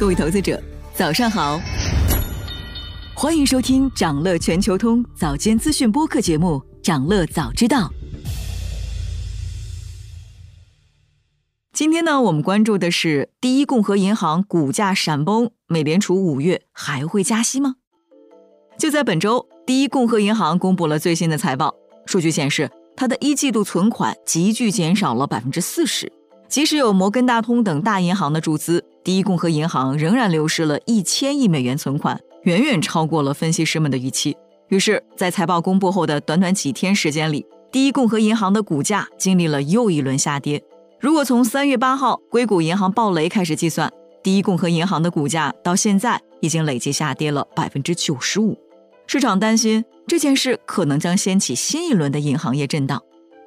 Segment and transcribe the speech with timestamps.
[0.00, 0.58] 各位投资者，
[0.94, 1.60] 早上好！
[3.14, 7.80] 欢迎收听长乐全球通早间资讯播客节目《长乐早知道》。
[11.74, 17.74] 今天呢，我们关注的是第一共和银行股价闪崩，美联储五月还会加息吗？
[18.78, 21.74] 就在本周，第一共和银行公布了最新的财报，
[22.06, 26.10] 数据显示，它的一季度存款急剧减少了百分之四十。
[26.50, 34.36] 即使有摩根大通等大银行的注资，第一共和银行仍然流失了一千亿美元存款，远远超过了分析师们的预期。
[34.66, 40.60] 于是，在财报公布后的短短几天时间里，第一共和银行的股价经历了又一轮下跌。
[40.98, 43.88] 如果从三月八号硅谷银行暴雷开始计算，
[44.20, 48.58] 第一共和银行的股价到现在已经累计下跌了百分之九十五。
[49.06, 53.00] 市场担心这件事可能将掀起新一轮的银行业震荡。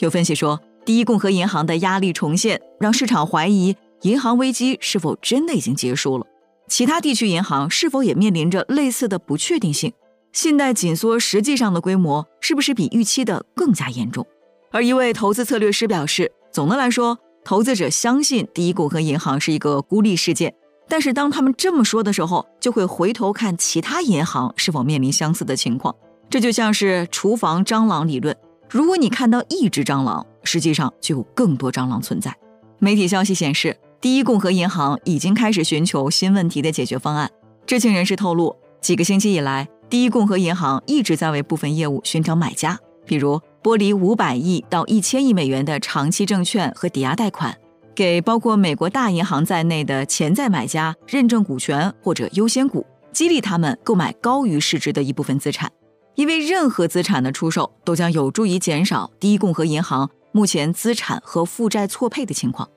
[0.00, 0.60] 有分析说。
[0.90, 6.26] 第一共和银行的压力重现，让市场怀疑银行危机是否真的已经结束了。
[6.66, 9.92] 其他地区银行是否也面临着类似的不确定性？
[10.32, 14.26] 信贷紧缩实际上的规模是不是比预期的更加严重？
[14.72, 20.52] 而一位投资策略师表示，总的来说，投资者相信第一共和银行是一个孤立事件，
[20.88, 25.94] 但是当他们这么说的时候，就会回头看其他银行是否面临相似的情况。
[26.28, 28.36] 这就像是厨房蟑螂理论。
[28.70, 32.32] 如果你看到一只蟑螂，实际上就有更多蟑螂存在。
[32.78, 37.28] 媒体消息显示，第一共和银行已经开始寻求新问题的解决方案。
[37.66, 47.52] 知情人士透露，几个星期以来，第一共和银行一直在为部分业务寻找买家，比如剥离五百亿到一千亿美元的长期证券和抵押贷款，
[47.92, 55.68] 给包括美国大银行在内的潜在买家认证股权或者优先股，激励他们购买高于市值的一部分资产。
[56.14, 62.68] 因为任何资产的出售都将有助于减少第一共和银行目前资产和负债错配的情况，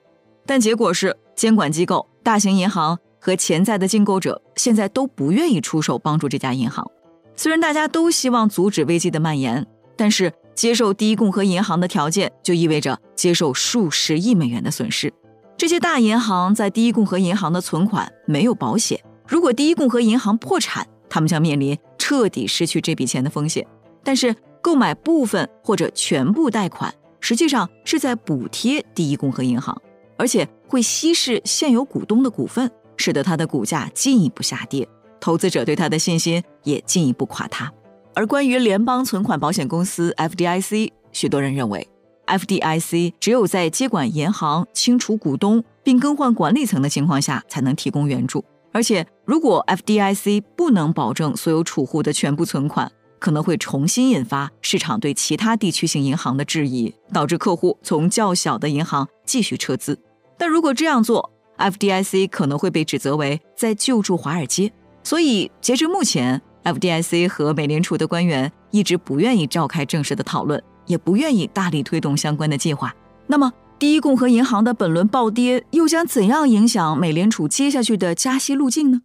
[0.45, 6.90] 但结果是监管机构、大型银行和潜在的竞购者现在都不愿意出手帮助这家银行。
[7.36, 9.66] 虽然大家都希望阻止危机的蔓延，
[9.96, 15.12] 但是接受第一共和银行的条件就意味着接受数十亿美元的损失。
[15.57, 21.78] 这些大银行在第一共和银行的存款没有保险，如果第一共和银行破产，他们将面临。
[22.13, 23.66] 彻底失去这笔钱的风险，
[24.03, 29.75] 但是购买部分或者全部贷款，实际上是在补贴第一共和银行，
[30.16, 34.88] 而且会稀释现有股东的股份，使得它的股价进一步下跌，
[35.19, 37.74] 投资者对它的信心也进一步垮塌。
[38.13, 41.90] 而关于联邦存款保险公司 FDIC，许多人认为
[42.28, 48.45] ，FDIC 只有在接管银行、清除股东并更换管理层的情况下，才能提供援助。
[48.73, 59.97] 而且，如果 FDIC 不能保证所有储户的全部存款，可能会重新引发市场对其他地区性银行的质疑，导致客户从较小的银行继续撤资。
[60.38, 64.73] 但如果这样做，FDIC 可能会被指责为在救助华尔街。
[65.03, 72.94] 所以，截至目前，FDIC 和美联储的官员一直不愿意召开正式的讨论，也不愿意大力推动相关的计划。
[73.28, 79.01] 那么，第一共和银行的本轮暴跌又将怎样影响美联储接下去的加息路径呢？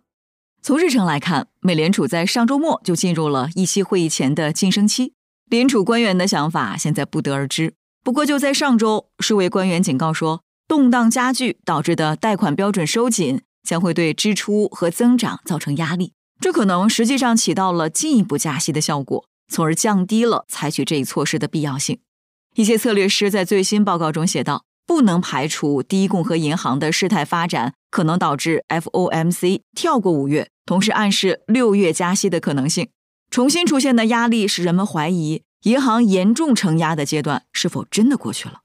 [0.63, 5.15] 从日程来看，美联储在上周末就进入了议息会议前的晋升期。
[5.51, 7.75] 联储官员的想法现在不得而知。
[8.05, 21.99] 不过就在上周，数位官员警告说，动荡加剧导致的贷款标准收紧将会对支出和增长造成压力，这可能实际上起到了进一步加息的效果，从而降低了采取这一措施的必要性。
[22.55, 24.67] 一些策略师在最新报告中写道。
[24.89, 32.89] 不能排除第一共和银行的事态发展可能导致 FOMC 跳过五月，同时暗示六月加息的可能性。
[33.31, 38.63] 重新出现的压力使人们怀疑银行严重承压的阶段是否真的过去了。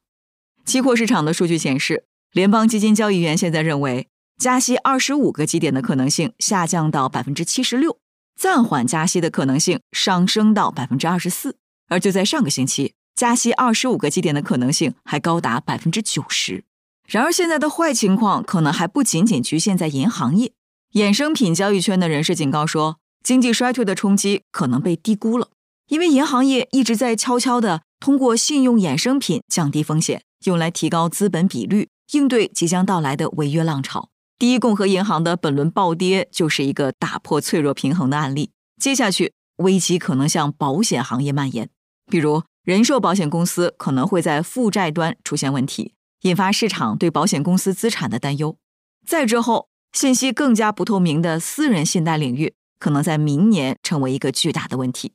[0.63, 4.07] 期货市场的数据显示，联邦基金交易员现在认为
[4.39, 7.97] 加息二十五个基点的可能性下降到百分之七十六，
[8.39, 11.57] 暂缓加息的可能性上升到百分之二十四。
[11.89, 12.93] 而就在上个星期。
[13.15, 16.63] 加息二十五个基点的可能性还高达百分之九十。
[17.07, 20.53] 然而，现在的坏情况可能还不仅仅局限在银行业，
[20.93, 25.49] 衍生品交易圈的人士警告说，经济衰退的冲击可能被低估了，
[25.89, 34.09] 因为银行业一直在悄悄地通过信用衍生品降低风险，用来提高资本比率，应对即将到来的违约浪潮。
[34.39, 38.51] 第一共和银行的本轮暴跌就是一个打破脆弱平衡的案例。
[38.81, 41.69] 接下去，危机可能向保险行业蔓延，
[42.09, 42.43] 比如。
[42.63, 48.57] 人寿保险公司可能会在负债端出现问题，引发市场对保险公司资产的担忧。
[49.05, 55.11] 再之后，信息更加不透明的私人信贷领域可能在明年成为一个巨大的问题。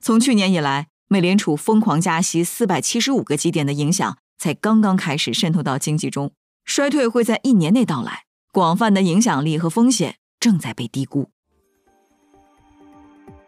[0.00, 6.32] 从去年以来，美联储疯狂加息四百七十五个基点的影响才刚刚开始渗透到经济中，
[6.64, 8.22] 衰退会在一年内到来。
[8.50, 11.28] 广泛的影响力和风险正在被低估。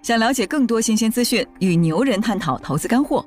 [0.02, 3.26] 想了解更多新鲜资讯，与牛人探讨投资干货，